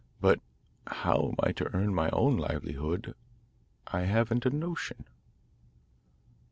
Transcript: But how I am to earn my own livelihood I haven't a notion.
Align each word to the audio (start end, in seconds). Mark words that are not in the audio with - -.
But 0.19 0.39
how 0.87 1.35
I 1.39 1.49
am 1.49 1.53
to 1.53 1.75
earn 1.75 1.93
my 1.93 2.09
own 2.09 2.35
livelihood 2.35 3.13
I 3.85 4.01
haven't 4.05 4.47
a 4.47 4.49
notion. 4.49 5.05